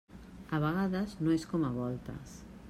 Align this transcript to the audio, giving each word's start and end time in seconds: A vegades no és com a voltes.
A 0.57 0.61
vegades 0.63 1.13
no 1.27 1.37
és 1.37 1.47
com 1.53 1.69
a 1.69 1.73
voltes. 1.77 2.35